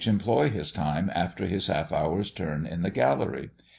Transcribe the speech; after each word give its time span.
employ 0.07 0.49
his 0.49 0.71
time 0.71 1.11
after 1.13 1.45
his 1.45 1.67
half 1.67 1.91
hour's 1.91 2.31
turn 2.31 2.65
in 2.65 2.81
the 2.81 2.89
gallery? 2.89 3.51